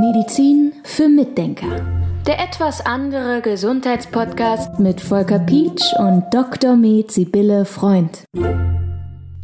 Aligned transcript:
Medizin 0.00 0.72
für 0.82 1.10
Mitdenker. 1.10 1.84
Der 2.26 2.40
etwas 2.40 2.80
andere 2.80 3.42
Gesundheitspodcast 3.42 4.78
mit 4.78 5.02
Volker 5.02 5.38
Pietsch 5.40 5.92
und 5.98 6.24
Dr. 6.32 6.76
Med 6.76 7.12
Sibylle 7.12 7.66
Freund. 7.66 8.24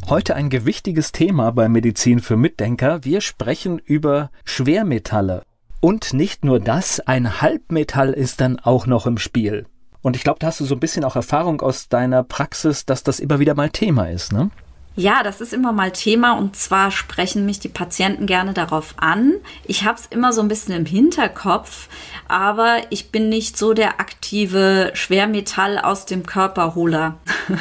Heute 0.09 0.33
ein 0.35 0.49
gewichtiges 0.49 1.11
Thema 1.11 1.51
bei 1.51 1.69
Medizin 1.69 2.19
für 2.21 2.37
Mitdenker. 2.37 3.03
Wir 3.03 3.21
sprechen 3.21 3.77
über 3.77 4.31
Schwermetalle. 4.45 5.43
Und 5.79 6.13
nicht 6.13 6.43
nur 6.43 6.59
das, 6.59 6.99
ein 7.01 7.41
Halbmetall 7.41 8.13
ist 8.13 8.41
dann 8.41 8.57
auch 8.57 8.87
noch 8.87 9.05
im 9.05 9.19
Spiel. 9.19 9.67
Und 10.01 10.15
ich 10.15 10.23
glaube, 10.23 10.39
da 10.39 10.47
hast 10.47 10.59
du 10.59 10.65
so 10.65 10.73
ein 10.73 10.79
bisschen 10.79 11.03
auch 11.03 11.15
Erfahrung 11.15 11.61
aus 11.61 11.87
deiner 11.87 12.23
Praxis, 12.23 12.83
dass 12.87 13.03
das 13.03 13.19
immer 13.19 13.37
wieder 13.37 13.53
mal 13.53 13.69
Thema 13.69 14.09
ist, 14.09 14.33
ne? 14.33 14.49
Ja, 14.97 15.23
das 15.23 15.41
ist 15.41 15.53
immer 15.53 15.73
mal 15.73 15.91
Thema 15.91 16.37
und 16.37 16.55
zwar 16.55 16.89
sprechen 16.89 17.45
mich 17.45 17.59
die 17.59 17.67
Patienten 17.67 18.27
gerne 18.27 18.53
darauf 18.53 18.93
an. 18.95 19.33
Ich 19.65 19.83
habe 19.83 19.99
es 19.99 20.05
immer 20.05 20.31
so 20.31 20.41
ein 20.41 20.47
bisschen 20.47 20.73
im 20.73 20.85
Hinterkopf, 20.85 21.89
aber 22.29 22.77
ich 22.91 23.11
bin 23.11 23.27
nicht 23.27 23.57
so 23.57 23.73
der 23.73 23.99
aktive 23.99 24.91
Schwermetall 24.93 25.79
aus 25.79 26.05
dem 26.05 26.25
Körperholer. 26.25 27.17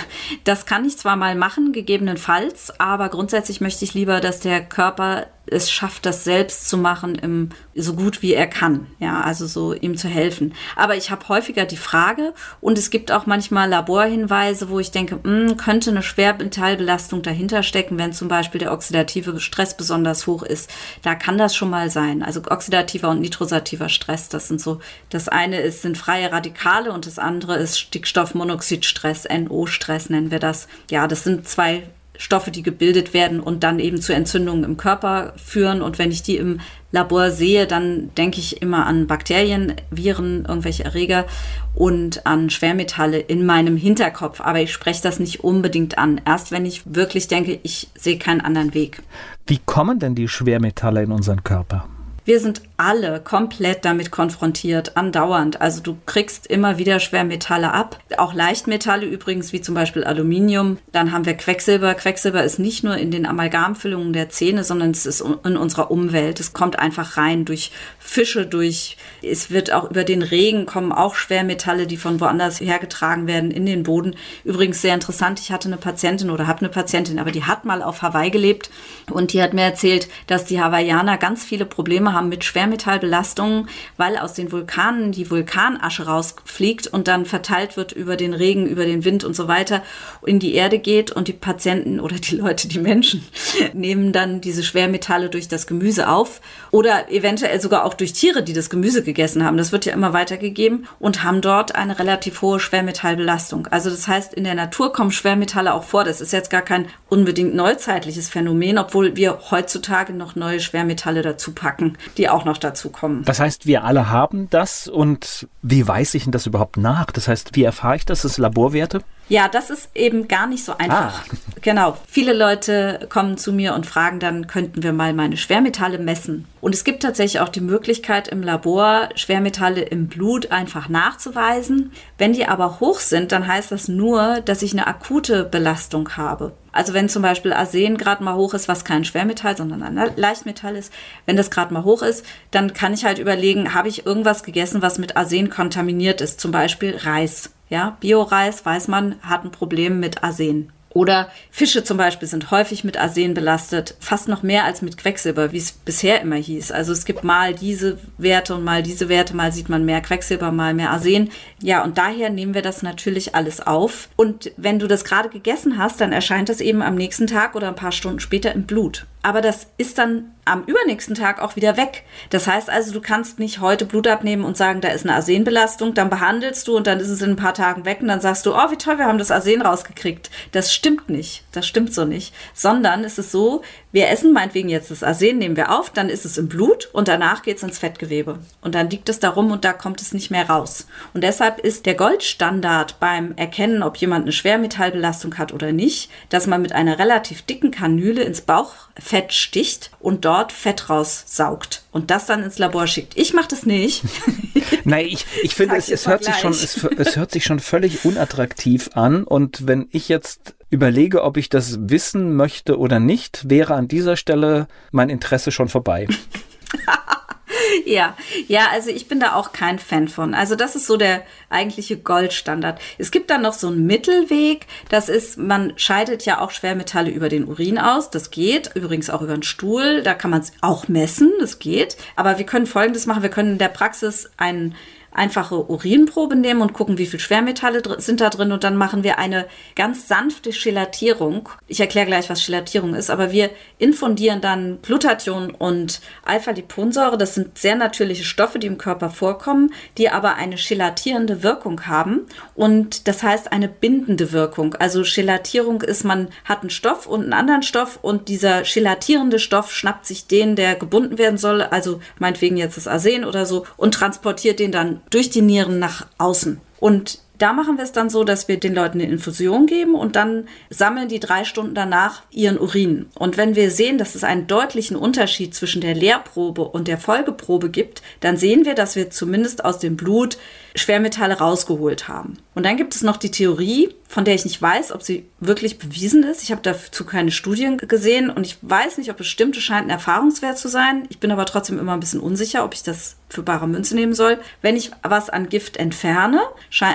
Das 0.45 0.67
kann 0.67 0.85
ich 0.85 0.97
zwar 0.97 1.17
mal 1.17 1.35
machen, 1.35 1.73
gegebenenfalls, 1.73 2.79
aber 2.81 3.09
grundsätzlich 3.09 3.61
möchte 3.61 3.85
ich 3.85 3.95
lieber, 3.95 4.21
dass 4.21 4.41
der 4.41 4.65
Körper 4.65 5.27
es 5.47 5.71
schafft, 5.71 6.07
das 6.07 6.25
selbst 6.25 6.69
zu 6.69 6.79
machen, 6.79 7.17
im, 7.17 7.51
so 7.75 7.95
gut 7.95 8.23
wie 8.23 8.35
er 8.35 8.47
kann. 8.47 8.87
Ja, 8.99 9.21
also 9.21 9.47
so 9.47 9.75
ihm 9.75 9.97
zu 9.97 10.09
helfen. 10.09 10.55
Aber 10.77 10.97
ich 10.97 11.11
habe 11.11 11.29
häufiger 11.29 11.67
die 11.67 11.77
Frage 11.77 12.33
und 12.61 12.79
es 12.79 12.91
gibt 12.91 13.13
auch 13.13 13.27
manchmal 13.27 13.69
Laborhinweise, 13.69 14.71
wo 14.71 14.81
ich 14.81 14.91
denke, 14.91 15.17
mh, 15.17 15.23
hm, 15.23 15.57
könnte 15.57 15.91
eine 15.91 16.03
Schwermetallbelastung 16.03 17.23
dahinter 17.23 17.63
stecken, 17.63 17.99
wenn 17.99 18.13
zum 18.13 18.29
Beispiel 18.29 18.59
der 18.59 18.73
oxidative 18.73 19.39
Stress 19.41 19.77
besonders 19.77 20.27
hoch 20.27 20.43
ist. 20.43 20.71
Da 21.03 21.15
kann 21.15 21.39
das 21.39 21.55
schon 21.55 21.71
mal 21.71 21.91
sein. 21.91 22.23
Also 22.23 22.41
oxidativer 22.49 23.11
und 23.11 23.21
nitrosativer 23.21 23.89
Stress, 23.89 24.29
das 24.29 24.49
sind 24.49 24.61
so, 24.61 24.81
das 25.11 25.29
eine 25.29 25.61
ist, 25.61 25.83
sind 25.83 25.99
freie 25.99 26.33
Radikale 26.33 26.93
und 26.93 27.07
das 27.07 27.19
andere 27.19 27.57
ist 27.57 27.79
Stickstoffmonoxidstress, 27.79 29.29
NO-Stress 29.29 30.11
nennen 30.11 30.31
wir 30.31 30.39
das. 30.39 30.69
Ja, 30.91 31.07
das 31.07 31.25
sind 31.25 31.47
zwei 31.49 31.85
Stoffe, 32.17 32.51
die 32.51 32.63
gebildet 32.63 33.13
werden 33.13 33.41
und 33.41 33.65
dann 33.65 33.79
eben 33.79 34.01
zu 34.01 34.15
Entzündungen 34.15 34.65
im 34.65 34.77
Körper 34.77 35.33
führen. 35.37 35.83
Und 35.83 35.99
wenn 35.99 36.11
ich 36.11 36.23
die 36.23 36.37
im 36.37 36.61
Labor 36.93 37.31
sehe, 37.31 37.67
dann 37.67 38.11
denke 38.17 38.39
ich 38.39 38.63
immer 38.63 38.87
an 38.87 39.07
Bakterien, 39.07 39.75
Viren, 39.91 40.45
irgendwelche 40.47 40.85
Erreger 40.85 41.27
und 41.75 42.25
an 42.25 42.51
Schwermetalle 42.51 43.19
in 43.19 43.45
meinem 43.45 43.77
Hinterkopf. 43.77 44.41
Aber 44.41 44.61
ich 44.61 44.73
spreche 44.73 45.03
das 45.03 45.19
nicht 45.19 45.43
unbedingt 45.43 45.99
an. 45.99 46.21
Erst 46.25 46.53
wenn 46.53 46.65
ich 46.65 46.83
wirklich 46.87 47.27
denke, 47.27 47.59
ich 47.63 47.89
sehe 47.97 48.19
keinen 48.19 48.41
anderen 48.41 48.75
Weg. 48.75 49.03
Wie 49.47 49.59
kommen 49.65 49.99
denn 49.99 50.15
die 50.15 50.29
Schwermetalle 50.29 51.03
in 51.03 51.11
unseren 51.11 51.43
Körper? 51.43 51.89
Wir 52.27 52.41
sind 52.41 52.63
alle 52.79 53.21
komplett 53.21 53.85
damit 53.85 54.11
konfrontiert, 54.11 54.97
andauernd. 54.97 55.61
Also 55.61 55.83
du 55.83 55.99
kriegst 56.07 56.47
immer 56.47 56.79
wieder 56.79 56.99
Schwermetalle 56.99 57.71
ab, 57.71 57.99
auch 58.17 58.33
Leichtmetalle 58.33 59.05
übrigens, 59.05 59.53
wie 59.53 59.61
zum 59.61 59.75
Beispiel 59.75 60.05
Aluminium. 60.05 60.79
Dann 60.91 61.13
haben 61.13 61.27
wir 61.27 61.35
Quecksilber. 61.35 61.95
Quecksilber 61.95 62.43
ist 62.43 62.59
nicht 62.59 62.83
nur 62.83 62.97
in 62.97 63.11
den 63.11 63.27
Amalgamfüllungen 63.27 64.15
der 64.15 64.31
Zähne, 64.31 64.65
sondern 64.65 64.93
es 64.93 65.05
ist 65.05 65.21
in 65.21 65.57
unserer 65.59 65.91
Umwelt. 65.91 66.41
Es 66.41 66.55
kommt 66.55 66.79
einfach 66.79 67.19
rein 67.19 67.45
durch 67.45 67.71
Fische, 67.99 68.47
durch, 68.47 68.97
es 69.23 69.51
wird 69.51 69.73
auch 69.73 69.91
über 69.91 70.05
den 70.05 70.23
Regen 70.23 70.65
kommen 70.65 70.93
auch 70.93 71.15
Schwermetalle, 71.15 71.87
die 71.87 71.99
von 71.99 72.21
woanders 72.21 72.61
hergetragen 72.61 73.27
werden 73.27 73.51
in 73.51 73.67
den 73.67 73.83
Boden. 73.83 74.17
Übrigens 74.45 74.81
sehr 74.81 74.95
interessant, 74.95 75.41
ich 75.41 75.53
hatte 75.53 75.69
eine 75.69 75.77
Patientin 75.77 76.31
oder 76.31 76.47
habe 76.47 76.61
eine 76.61 76.71
Patientin, 76.71 77.19
aber 77.19 77.33
die 77.33 77.45
hat 77.45 77.67
mal 77.67 77.83
auf 77.83 78.01
Hawaii 78.01 78.31
gelebt 78.31 78.71
und 79.11 79.33
die 79.33 79.43
hat 79.43 79.53
mir 79.53 79.63
erzählt, 79.63 80.09
dass 80.27 80.47
die 80.47 80.61
Hawaiianer 80.61 81.19
ganz 81.19 81.45
viele 81.45 81.67
Probleme 81.67 82.14
haben 82.15 82.29
mit 82.31 82.45
Schwermetallbelastungen, 82.45 83.69
weil 83.97 84.17
aus 84.17 84.33
den 84.33 84.51
Vulkanen 84.53 85.13
die 85.13 85.31
Vulkanasche 85.31 86.07
rausfliegt 86.07 86.87
und 86.87 87.09
dann 87.09 87.27
verteilt 87.27 87.77
wird 87.77 87.93
über 87.93 88.17
den 88.17 88.33
Regen, 88.33 88.67
über 88.67 88.87
den 88.87 89.05
Wind 89.05 89.25
und 89.25 89.37
so 89.37 89.49
weiter 89.49 89.83
in 90.25 90.39
die 90.39 90.55
Erde 90.55 90.79
geht 90.79 91.11
und 91.13 91.29
die 91.29 91.33
Patienten 91.33 92.01
oder 92.01 92.17
die 92.17 92.37
Leute, 92.37 92.69
die 92.69 92.79
Menschen 92.79 93.25
nehmen 93.75 94.13
dann 94.13 94.41
diese 94.41 94.63
Schwermetalle 94.63 95.29
durch 95.29 95.49
das 95.49 95.67
Gemüse 95.67 96.09
auf 96.09 96.41
oder 96.71 97.11
eventuell 97.11 97.61
sogar 97.61 97.85
auch 97.85 97.95
durch 97.95 98.13
Tiere, 98.13 98.43
die 98.43 98.53
das 98.53 98.71
Gemüse 98.71 99.03
gegessen 99.03 99.45
haben. 99.45 99.57
Das 99.57 99.73
wird 99.73 99.85
ja 99.85 99.93
immer 99.93 100.13
weitergegeben 100.13 100.87
und 100.99 101.23
haben 101.23 101.41
dort 101.41 101.75
eine 101.75 101.99
relativ 101.99 102.41
hohe 102.43 102.61
Schwermetallbelastung. 102.61 103.67
Also 103.69 103.91
das 103.91 104.09
heißt, 104.09 104.35
in 104.35 104.45
der 104.45 104.55
Natur 104.55 104.93
kommen 104.93 105.11
Schwermetalle 105.11 105.75
auch 105.75 105.85
vor. 105.85 106.05
Das 106.05 106.21
ist 106.21 106.33
jetzt 106.33 106.51
gar 106.51 106.63
kein 106.63 106.87
unbedingt 107.09 107.55
neuzeitliches 107.55 108.29
Phänomen, 108.29 108.79
obwohl 108.79 109.17
wir 109.17 109.39
heutzutage 109.51 110.13
noch 110.13 110.37
neue 110.37 110.61
Schwermetalle 110.61 111.23
dazu 111.23 111.53
packen 111.53 111.97
die 112.17 112.29
auch 112.29 112.45
noch 112.45 112.59
dazu 112.59 112.91
kommen. 112.91 113.25
Das 113.25 113.41
heißt, 113.41 113.67
wir 113.67 113.85
alle 113.85 114.11
haben 114.11 114.49
das 114.51 114.89
und 114.89 115.49
wie 115.63 115.87
weiß 115.87 116.15
ich 116.15 116.25
denn 116.25 116.33
das 116.33 116.47
überhaupt 116.47 116.77
nach? 116.77 117.11
Das 117.11 117.29
heißt, 117.29 117.57
wie 117.57 117.65
erfahre 117.65 117.97
ich 117.97 118.05
das? 118.05 118.23
Das 118.23 118.39
Laborwerte? 118.39 119.03
Ja, 119.29 119.49
das 119.49 119.71
ist 119.71 119.91
eben 119.95 120.29
gar 120.29 120.47
nicht 120.47 120.65
so 120.65 120.77
einfach. 120.77 121.25
Ah. 121.27 121.37
Genau. 121.63 121.97
Viele 122.07 122.35
Leute 122.35 123.07
kommen 123.09 123.39
zu 123.39 123.51
mir 123.51 123.75
und 123.75 123.87
fragen 123.87 124.21
dann, 124.21 124.47
könnten 124.47 124.83
wir 124.83 124.93
mal 124.93 125.15
meine 125.15 125.39
Schwermetalle 125.39 125.99
messen? 125.99 126.47
Und 126.61 126.75
es 126.75 126.85
gibt 126.85 127.03
tatsächlich 127.03 127.41
auch 127.41 127.49
die 127.49 127.63
Möglichkeit 127.63 128.29
im 128.29 128.43
Labor, 128.43 129.09
Schwermetalle 129.15 129.81
im 129.81 130.09
Blut 130.09 130.51
einfach 130.51 130.91
nachzuweisen. 130.91 131.93
Wenn 132.19 132.35
die 132.35 132.47
aber 132.47 132.81
hoch 132.81 133.01
sind, 133.01 133.33
dann 133.33 133.47
heißt 133.47 133.73
das 133.73 133.89
nur, 133.89 134.43
dass 134.43 134.61
ich 134.61 134.73
eine 134.73 134.87
akute 134.87 135.45
Belastung 135.45 136.11
habe. 136.19 136.53
Also 136.71 136.93
wenn 136.93 137.09
zum 137.09 137.23
Beispiel 137.23 137.55
Arsen 137.55 137.97
gerade 137.97 138.23
mal 138.23 138.35
hoch 138.35 138.53
ist, 138.53 138.69
was 138.69 138.85
kein 138.85 139.07
Schwermetall, 139.07 139.57
sondern 139.57 139.83
ein 139.83 140.11
Leichtmetall 140.17 140.77
ist, 140.77 140.93
wenn 141.25 141.37
das 141.37 141.51
gerade 141.51 141.73
mal 141.73 141.85
hoch 141.85 142.03
ist, 142.03 142.27
dann 142.51 142.75
kann 142.75 142.93
ich 142.93 143.07
halt 143.07 143.19
überlegen, 143.19 143.73
habe 143.73 143.89
ich 143.89 144.05
irgendwas 144.05 144.43
gegessen, 144.43 144.83
was 144.83 144.99
mit 144.99 145.17
Arsen 145.17 145.49
kontaminiert 145.49 146.21
ist, 146.21 146.41
zum 146.41 146.51
Beispiel 146.51 146.95
Reis. 146.97 147.54
Ja, 147.69 147.97
Bioreis, 148.01 148.65
weiß 148.65 148.89
man, 148.89 149.17
hat 149.23 149.45
ein 149.45 149.51
Problem 149.51 150.01
mit 150.01 150.23
Arsen. 150.23 150.71
Oder 150.95 151.29
Fische 151.51 151.83
zum 151.83 151.97
Beispiel 151.97 152.29
sind 152.29 152.53
häufig 152.53 152.85
mit 152.85 152.97
Arsen 152.97 153.35
belastet, 153.35 153.97
fast 153.99 154.29
noch 154.29 154.45
mehr 154.45 154.65
als 154.65 154.81
mit 154.81 154.97
Quecksilber, 154.97 155.51
wie 155.51 155.59
es 155.59 155.73
bisher 155.73 156.23
immer 156.23 156.37
hieß. 156.37 156.71
Also 156.71 156.93
es 156.93 157.05
gibt 157.05 157.25
mal 157.25 157.53
diese 157.53 157.99
Werte 158.17 158.55
und 158.55 158.63
mal 158.63 158.83
diese 158.83 159.09
Werte, 159.09 159.35
mal 159.35 159.53
sieht 159.53 159.69
man 159.69 159.85
mehr 159.85 160.01
Quecksilber, 160.01 160.53
mal 160.53 160.73
mehr 160.73 160.91
Arsen. 160.91 161.31
Ja, 161.61 161.83
und 161.83 161.99
daher 161.99 162.31
nehmen 162.31 162.55
wir 162.55 162.63
das 162.63 162.83
natürlich 162.83 163.35
alles 163.35 163.61
auf. 163.61 164.09
Und 164.15 164.53
wenn 164.57 164.79
du 164.79 164.87
das 164.87 165.05
gerade 165.05 165.29
gegessen 165.29 165.79
hast, 165.79 166.01
dann 166.01 166.13
erscheint 166.13 166.49
das 166.49 166.61
eben 166.61 166.81
am 166.81 166.95
nächsten 166.95 167.27
Tag 167.27 167.57
oder 167.57 167.69
ein 167.69 167.77
paar 167.77 167.93
Stunden 167.93 168.21
später 168.21 168.53
im 168.53 168.63
Blut. 168.63 169.07
Aber 169.25 169.41
das 169.41 169.69
ist 169.79 169.97
dann 169.97 170.35
am 170.45 170.65
übernächsten 170.65 171.15
Tag 171.15 171.41
auch 171.41 171.57
wieder 171.57 171.79
weg. 171.79 172.05
Das 172.29 172.47
heißt 172.47 172.69
also, 172.69 172.93
du 172.93 173.01
kannst 173.01 173.39
nicht 173.39 173.61
heute 173.61 173.87
Blut 173.87 174.07
abnehmen 174.07 174.45
und 174.45 174.59
sagen, 174.59 174.83
da 174.83 174.89
ist 174.89 175.07
eine 175.07 175.15
Arsenbelastung, 175.15 175.95
dann 175.95 176.11
behandelst 176.11 176.69
du 176.69 176.77
und 176.77 176.87
dann 176.87 177.01
ist 177.01 177.09
es 177.09 177.23
in 177.23 177.31
ein 177.31 177.37
paar 177.37 177.55
Tagen 177.55 177.87
weg 177.87 177.99
und 178.03 178.09
dann 178.09 178.21
sagst 178.21 178.45
du, 178.45 178.55
oh, 178.55 178.71
wie 178.71 178.77
toll, 178.77 178.99
wir 178.99 179.07
haben 179.07 179.17
das 179.17 179.31
Arsen 179.31 179.63
rausgekriegt. 179.63 180.31
Das 180.53 180.75
stimmt 180.85 181.09
nicht. 181.09 181.45
Das 181.53 181.67
stimmt 181.67 181.95
so 181.95 182.05
nicht. 182.05 182.35
Sondern 182.53 183.05
es 183.05 183.17
ist 183.17 183.31
so, 183.31 183.63
wir 183.91 184.11
essen 184.11 184.35
meinetwegen 184.35 184.69
jetzt 184.69 184.91
das 184.91 185.03
Arsen, 185.03 185.39
nehmen 185.39 185.57
wir 185.57 185.71
auf, 185.71 185.89
dann 185.89 186.11
ist 186.11 186.27
es 186.27 186.37
im 186.37 186.47
Blut 186.47 186.91
und 186.93 187.09
danach 187.09 187.43
geht 187.43 187.57
es 187.57 187.63
ins 187.63 187.79
Fettgewebe. 187.79 188.39
Und 188.61 188.75
dann 188.75 188.91
liegt 188.91 189.09
es 189.09 189.19
da 189.19 189.31
rum 189.31 189.51
und 189.51 189.65
da 189.65 189.73
kommt 189.73 190.03
es 190.03 190.13
nicht 190.13 190.31
mehr 190.31 190.51
raus. 190.51 190.87
Und 191.15 191.25
deshalb 191.25 191.59
ist 191.59 191.87
der 191.87 191.95
Goldstandard 191.95 193.01
beim 193.01 193.33
Erkennen, 193.37 193.83
ob 193.83 193.97
jemand 193.97 194.25
eine 194.25 194.33
Schwermetallbelastung 194.33 195.39
hat 195.39 195.55
oder 195.55 195.73
nicht, 195.73 196.11
dass 196.29 196.47
man 196.47 196.61
mit 196.61 196.73
einer 196.73 196.99
relativ 196.99 197.41
dicken 197.41 197.71
Kanüle 197.71 198.23
ins 198.23 198.43
Bauchfett 198.43 199.33
sticht 199.33 199.91
und 200.01 200.27
dort 200.27 200.53
Fett 200.53 200.91
raussaugt 200.91 201.85
und 201.93 202.11
das 202.11 202.27
dann 202.27 202.43
ins 202.43 202.59
Labor 202.59 202.87
schickt. 202.87 203.17
Ich 203.17 203.33
mache 203.33 203.49
das 203.49 203.65
nicht. 203.65 204.03
Nein, 204.85 205.07
ich, 205.07 205.25
ich 205.43 205.55
finde, 205.55 205.77
es, 205.77 205.89
es 205.89 206.07
hört 206.07 206.25
sich 206.25 206.35
schon, 206.35 206.53
es, 206.53 206.85
es 206.99 207.17
hört 207.17 207.31
sich 207.31 207.45
schon 207.45 207.61
völlig 207.61 208.05
unattraktiv 208.05 208.91
an. 208.93 209.25
Und 209.25 209.67
wenn 209.67 209.89
ich 209.93 210.09
jetzt 210.09 210.57
überlege, 210.75 211.23
ob 211.23 211.37
ich 211.37 211.49
das 211.49 211.79
wissen 211.89 212.37
möchte 212.37 212.79
oder 212.79 213.01
nicht, 213.01 213.49
wäre 213.49 213.75
an 213.75 213.89
dieser 213.89 214.17
Stelle 214.17 214.67
mein 214.91 215.09
Interesse 215.09 215.53
schon 215.53 215.69
vorbei. 215.69 216.09
ja, 217.87 218.17
ja, 218.49 218.67
also 218.73 218.91
ich 218.91 219.07
bin 219.07 219.21
da 219.21 219.35
auch 219.35 219.53
kein 219.53 219.79
Fan 219.79 220.09
von. 220.09 220.35
Also 220.35 220.57
das 220.57 220.75
ist 220.75 220.87
so 220.87 220.97
der 220.97 221.23
eigentliche 221.49 221.97
Goldstandard. 221.97 222.81
Es 222.99 223.13
gibt 223.13 223.31
dann 223.31 223.43
noch 223.43 223.53
so 223.53 223.69
einen 223.69 223.87
Mittelweg. 223.87 224.67
Das 224.89 225.09
ist, 225.09 225.39
man 225.39 225.73
scheidet 225.77 226.25
ja 226.27 226.41
auch 226.41 226.51
Schwermetalle 226.51 227.11
über 227.11 227.29
den 227.29 227.45
Urin 227.45 227.79
aus. 227.79 228.11
Das 228.11 228.33
geht. 228.33 228.73
Übrigens 228.75 229.11
auch 229.11 229.23
über 229.23 229.35
den 229.35 229.45
Stuhl. 229.45 230.03
Da 230.03 230.15
kann 230.15 230.33
man 230.33 230.41
es 230.41 230.53
auch 230.61 230.89
messen. 230.89 231.33
Das 231.39 231.61
geht. 231.61 231.97
Aber 232.17 232.39
wir 232.39 232.47
können 232.47 232.67
Folgendes 232.67 233.07
machen. 233.07 233.23
Wir 233.23 233.31
können 233.31 233.53
in 233.53 233.59
der 233.59 233.69
Praxis 233.69 234.31
einen 234.37 234.75
einfache 235.15 235.71
Urinprobe 235.71 236.37
nehmen 236.37 236.61
und 236.61 236.73
gucken, 236.73 236.99
wie 236.99 237.07
viel 237.07 237.21
Schwermetalle 237.21 237.83
sind 238.01 238.21
da 238.21 238.31
drin. 238.31 238.53
Und 238.53 238.65
dann 238.65 238.77
machen 238.77 239.05
wir 239.05 239.19
eine 239.19 239.47
ganz 239.75 240.09
sanfte 240.09 240.51
Chelatierung. 240.51 241.49
Ich 241.67 241.81
erkläre 241.81 242.07
gleich, 242.07 242.29
was 242.29 242.43
Chelatierung 242.43 242.95
ist, 242.95 243.11
aber 243.11 243.33
wir 243.33 243.51
infundieren 243.79 244.41
dann 244.41 244.81
Glutathion 244.83 245.51
und 245.51 246.01
Alpha-Liponsäure. 246.25 247.17
Das 247.17 247.35
sind 247.35 247.59
sehr 247.59 247.77
natürliche 247.77 248.25
Stoffe, 248.25 248.59
die 248.59 248.67
im 248.67 248.79
Körper 248.79 249.11
vorkommen, 249.11 249.73
die 249.99 250.11
aber 250.11 250.35
eine 250.35 250.57
chelatierende 250.57 251.43
Wirkung 251.43 251.87
haben. 251.87 252.27
Und 252.55 253.09
das 253.09 253.23
heißt 253.23 253.53
eine 253.53 253.69
bindende 253.69 254.33
Wirkung. 254.33 254.75
Also 254.75 255.05
Chelatierung 255.05 255.83
ist, 255.83 256.05
man 256.05 256.29
hat 256.45 256.61
einen 256.61 256.71
Stoff 256.71 257.07
und 257.07 257.23
einen 257.23 257.33
anderen 257.33 257.63
Stoff 257.63 257.99
und 258.03 258.29
dieser 258.29 258.65
chelatierende 258.65 259.39
Stoff 259.39 259.73
schnappt 259.73 260.07
sich 260.07 260.27
den, 260.27 260.57
der 260.57 260.75
gebunden 260.75 261.19
werden 261.19 261.39
soll, 261.39 261.63
also 261.63 262.01
meinetwegen 262.19 262.57
jetzt 262.57 262.77
das 262.77 262.89
Arsen 262.89 263.25
oder 263.25 263.47
so, 263.47 263.65
und 263.77 263.95
transportiert 263.95 264.59
den 264.59 264.73
dann 264.73 265.01
durch 265.11 265.31
die 265.31 265.43
Nieren 265.43 265.79
nach 265.79 266.07
außen. 266.19 266.61
Und 266.81 267.21
da 267.45 267.53
machen 267.53 267.77
wir 267.77 267.85
es 267.85 267.93
dann 267.93 268.09
so, 268.09 268.25
dass 268.25 268.49
wir 268.49 268.59
den 268.59 268.75
Leuten 268.75 269.03
eine 269.03 269.13
Infusion 269.13 269.67
geben 269.67 269.95
und 269.95 270.17
dann 270.17 270.49
sammeln 270.71 271.09
die 271.09 271.21
drei 271.21 271.45
Stunden 271.45 271.75
danach 271.75 272.23
ihren 272.31 272.59
Urin. 272.59 273.05
Und 273.17 273.37
wenn 273.37 273.55
wir 273.55 273.71
sehen, 273.71 273.99
dass 273.99 274.15
es 274.15 274.25
einen 274.25 274.47
deutlichen 274.47 274.97
Unterschied 274.97 275.55
zwischen 275.55 275.83
der 275.83 275.95
Leerprobe 275.95 276.63
und 276.63 276.89
der 276.89 276.97
Folgeprobe 276.97 277.69
gibt, 277.69 278.01
dann 278.21 278.39
sehen 278.39 278.65
wir, 278.65 278.75
dass 278.75 278.97
wir 278.97 279.11
zumindest 279.11 279.63
aus 279.63 279.79
dem 279.79 279.95
Blut 279.95 280.39
Schwermetalle 280.75 281.39
rausgeholt 281.39 282.09
haben. 282.09 282.39
Und 282.55 282.65
dann 282.65 282.77
gibt 282.77 282.95
es 282.95 283.03
noch 283.03 283.17
die 283.17 283.31
Theorie, 283.31 283.95
von 284.09 284.25
der 284.25 284.35
ich 284.35 284.45
nicht 284.45 284.61
weiß, 284.61 284.93
ob 284.93 285.03
sie 285.03 285.27
wirklich 285.39 285.79
bewiesen 285.79 286.25
ist. 286.25 286.43
Ich 286.43 286.51
habe 286.51 286.63
dazu 286.63 287.05
keine 287.05 287.31
Studien 287.31 287.77
gesehen 287.79 288.31
und 288.31 288.47
ich 288.47 288.57
weiß 288.63 288.99
nicht, 288.99 289.11
ob 289.11 289.21
es 289.21 289.27
stimmt. 289.27 289.57
Es 289.57 289.63
scheint 289.63 289.87
ein 289.87 289.91
Erfahrungswert 289.91 290.59
zu 290.59 290.69
sein. 290.69 291.07
Ich 291.11 291.19
bin 291.19 291.31
aber 291.31 291.47
trotzdem 291.47 291.79
immer 291.79 291.93
ein 291.93 292.01
bisschen 292.01 292.21
unsicher, 292.21 292.65
ob 292.65 292.75
ich 292.75 292.83
das 292.83 293.17
für 293.29 293.43
bare 293.43 293.69
Münze 293.69 293.95
nehmen 293.95 294.15
soll. 294.15 294.39
Wenn 294.63 294.77
ich 294.77 294.91
was 295.03 295.31
an 295.31 295.49
Gift 295.49 295.77
entferne 295.77 296.41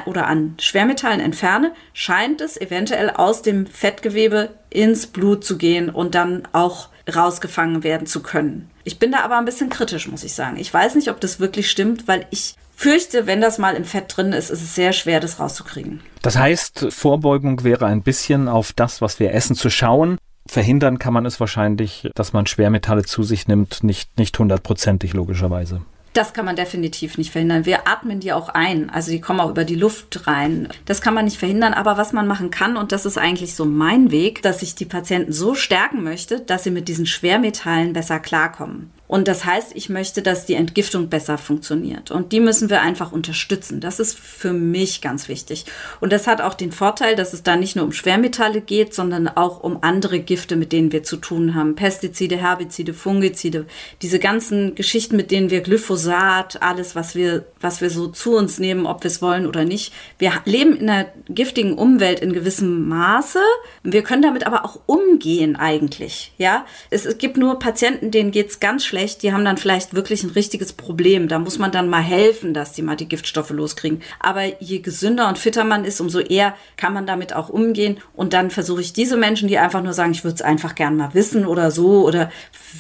oder 0.06 0.28
an 0.28 0.38
Schwermetallen 0.59 1.19
entferne, 1.19 1.74
scheint 1.94 2.41
es 2.41 2.59
eventuell 2.59 3.09
aus 3.09 3.41
dem 3.41 3.68
Fettgewebe 3.68 4.50
ins 4.69 5.07
Blut 5.07 5.44
zu 5.44 5.57
gehen 5.57 5.89
und 5.89 6.15
dann 6.15 6.47
auch 6.51 6.89
rausgefangen 7.13 7.83
werden 7.83 8.07
zu 8.07 8.21
können. 8.21 8.69
Ich 8.83 9.00
bin 9.00 9.12
da 9.12 9.19
aber 9.19 9.38
ein 9.38 9.45
bisschen 9.45 9.69
kritisch, 9.69 10.07
muss 10.07 10.24
ich 10.24 10.33
sagen. 10.33 10.57
Ich 10.57 10.74
weiß 10.74 10.95
nicht, 10.95 11.09
ob 11.09 11.19
das 11.19 11.39
wirklich 11.39 11.69
stimmt, 11.69 12.07
weil 12.07 12.25
ich 12.31 12.56
fürchte, 12.75 13.27
wenn 13.27 13.41
das 13.41 13.57
mal 13.57 13.75
im 13.75 13.83
Fett 13.83 14.15
drin 14.15 14.31
ist, 14.31 14.50
ist 14.50 14.62
es 14.62 14.75
sehr 14.75 14.94
schwer, 14.94 15.19
das 15.19 15.39
rauszukriegen. 15.39 16.01
Das 16.21 16.38
heißt, 16.38 16.88
Vorbeugung 16.92 17.63
wäre 17.63 17.85
ein 17.85 18.03
bisschen 18.03 18.47
auf 18.47 18.74
das, 18.74 19.01
was 19.01 19.19
wir 19.19 19.33
essen, 19.33 19.56
zu 19.56 19.69
schauen. 19.69 20.18
Verhindern 20.47 20.97
kann 20.97 21.13
man 21.13 21.25
es 21.25 21.39
wahrscheinlich, 21.39 22.09
dass 22.15 22.33
man 22.33 22.47
Schwermetalle 22.47 23.03
zu 23.03 23.24
sich 23.24 23.47
nimmt, 23.47 23.83
nicht, 23.83 24.18
nicht 24.18 24.38
hundertprozentig 24.39 25.13
logischerweise. 25.13 25.81
Das 26.13 26.33
kann 26.33 26.45
man 26.45 26.56
definitiv 26.56 27.17
nicht 27.17 27.31
verhindern. 27.31 27.65
Wir 27.65 27.88
atmen 27.88 28.19
die 28.19 28.33
auch 28.33 28.50
ein. 28.50 28.89
Also 28.89 29.11
die 29.11 29.21
kommen 29.21 29.39
auch 29.39 29.51
über 29.51 29.63
die 29.63 29.75
Luft 29.75 30.27
rein. 30.27 30.67
Das 30.85 31.01
kann 31.01 31.13
man 31.13 31.25
nicht 31.25 31.38
verhindern. 31.38 31.73
Aber 31.73 31.97
was 31.97 32.13
man 32.13 32.27
machen 32.27 32.51
kann, 32.51 32.77
und 32.77 32.91
das 32.91 33.06
ist 33.06 33.17
eigentlich 33.17 33.56
so 33.56 33.65
mein 33.65 34.11
Weg, 34.11 34.41
dass 34.41 34.61
ich 34.61 34.75
die 34.75 34.85
Patienten 34.85 35.31
so 35.31 35.56
stärken 35.56 36.03
möchte, 36.03 36.39
dass 36.39 36.63
sie 36.63 36.71
mit 36.71 36.88
diesen 36.88 37.06
Schwermetallen 37.06 37.94
besser 37.94 38.19
klarkommen. 38.19 38.91
Und 39.09 39.27
das 39.27 39.44
heißt, 39.44 39.71
ich 39.73 39.89
möchte, 39.89 40.21
dass 40.21 40.45
die 40.45 40.53
Entgiftung 40.53 41.09
besser 41.09 41.39
funktioniert. 41.39 42.11
Und 42.11 42.31
die 42.31 42.39
müssen 42.39 42.69
wir 42.69 42.81
einfach 42.81 43.11
unterstützen. 43.11 43.81
Das 43.81 44.00
ist 44.00 44.15
für 44.19 44.53
mich 44.53 45.01
ganz 45.01 45.27
wichtig. 45.27 45.65
Und 46.00 46.13
das 46.13 46.27
hat 46.27 46.41
auch 46.41 46.53
den 46.53 46.71
Vorteil, 46.71 47.15
dass 47.15 47.33
es 47.33 47.41
da 47.41 47.56
nicht 47.56 47.75
nur 47.75 47.85
um 47.85 47.91
Schwermetalle 47.91 48.61
geht, 48.61 48.94
sondern 48.94 49.27
auch 49.27 49.63
um 49.63 49.79
andere 49.81 50.19
Gifte, 50.19 50.56
mit 50.56 50.71
denen 50.71 50.91
wir 50.91 51.01
zu 51.01 51.17
tun 51.17 51.56
haben. 51.56 51.73
Pestizide, 51.73 52.38
Herbizide, 52.38 52.94
Fungizide, 52.94 53.65
diese 54.03 54.19
ganzen 54.19 54.75
Geschichten, 54.75 55.15
mit 55.15 55.31
denen 55.31 55.50
wir 55.50 55.61
Glyphosat, 55.61 56.61
alles, 56.61 56.95
was 56.95 57.15
wir, 57.15 57.45
was 57.59 57.81
wir 57.81 57.89
so 57.89 58.09
zu 58.09 58.35
uns 58.35 58.59
nehmen, 58.59 58.85
ob 58.85 59.03
wir 59.03 59.09
es 59.09 59.23
wollen 59.23 59.47
oder 59.47 59.65
nicht. 59.65 59.91
Wir 60.19 60.33
leben 60.45 60.75
in 60.75 60.88
einer 60.88 61.07
giftigen 61.29 61.73
Umwelt 61.73 62.19
in 62.19 62.31
gewissem 62.31 62.88
Maße. 62.88 63.39
Wir 63.81 64.03
können 64.03 64.21
damit 64.21 64.45
aber 64.45 64.65
auch 64.65 64.81
umgehen 64.85 65.56
eigentlich. 65.56 66.31
Ja, 66.38 66.67
es, 66.91 67.07
es 67.07 67.17
gibt 67.17 67.38
nur 67.38 67.57
Patienten, 67.57 68.11
denen 68.11 68.29
geht 68.29 68.51
es 68.51 68.59
ganz 68.59 68.85
schlecht 68.85 68.99
schlecht, 69.00 69.24
die 69.24 69.31
haben 69.31 69.46
dann 69.46 69.57
vielleicht 69.57 69.94
wirklich 69.94 70.24
ein 70.24 70.31
richtiges 70.31 70.74
Problem. 70.74 71.30
Da 71.30 71.40
muss 71.40 71.57
man 71.57 71.72
dann 71.72 71.90
mal 71.90 72.01
helfen, 72.01 72.54
dass 72.54 72.74
die 72.74 72.81
mal 72.81 72.98
die 72.98 73.07
Giftstoffe 73.07 73.51
loskriegen. 73.51 74.01
Aber 74.19 74.62
je 74.62 74.80
gesünder 74.80 75.30
und 75.30 75.38
fitter 75.38 75.63
man 75.63 75.86
ist, 75.86 76.01
umso 76.01 76.19
eher 76.19 76.54
kann 76.75 76.94
man 76.94 77.06
damit 77.06 77.34
auch 77.34 77.48
umgehen. 77.50 78.00
Und 78.13 78.34
dann 78.34 78.50
versuche 78.50 78.81
ich 78.81 78.92
diese 78.92 79.16
Menschen, 79.16 79.48
die 79.48 79.57
einfach 79.57 79.81
nur 79.84 79.94
sagen, 79.94 80.12
ich 80.12 80.25
würde 80.25 80.36
es 80.36 80.42
einfach 80.42 80.75
gern 80.75 80.98
mal 80.98 81.13
wissen 81.13 81.46
oder 81.46 81.72
so, 81.72 82.06
oder 82.06 82.30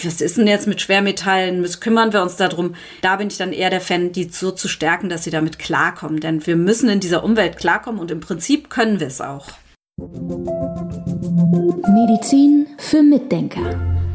was 0.03 0.19
ist 0.19 0.37
denn 0.37 0.47
jetzt 0.47 0.67
mit 0.67 0.81
Schwermetallen, 0.81 1.65
kümmern 1.79 2.11
wir 2.11 2.21
uns 2.21 2.35
darum. 2.35 2.75
Da 3.01 3.15
bin 3.15 3.29
ich 3.29 3.37
dann 3.37 3.53
eher 3.53 3.69
der 3.69 3.79
Fan, 3.79 4.11
die 4.11 4.25
so 4.25 4.51
zu 4.51 4.67
stärken, 4.67 5.07
dass 5.07 5.23
sie 5.23 5.31
damit 5.31 5.57
klarkommen. 5.57 6.19
Denn 6.19 6.45
wir 6.45 6.57
müssen 6.57 6.89
in 6.89 6.99
dieser 6.99 7.23
Umwelt 7.23 7.55
klarkommen 7.57 8.01
und 8.01 8.11
im 8.11 8.19
Prinzip 8.19 8.69
können 8.69 8.99
wir 8.99 9.07
es 9.07 9.21
auch. 9.21 9.47
Medizin 11.87 12.67
für 12.77 13.03
Mitdenker. 13.03 13.98